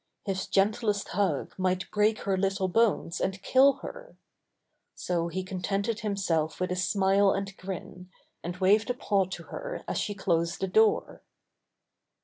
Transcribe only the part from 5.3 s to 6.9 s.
con tented himself with a